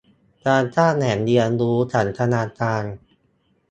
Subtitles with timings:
[0.47, 2.83] การสร้างแหล่งเรียนรู้สันทนาการ